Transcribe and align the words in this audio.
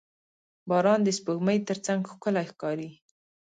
•باران 0.69 0.99
د 1.03 1.09
سپوږمۍ 1.17 1.57
تر 1.69 1.77
څنګ 1.85 2.01
ښکلی 2.11 2.45
ښکاري. 2.51 2.89